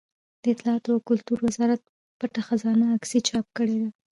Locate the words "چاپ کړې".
3.27-3.75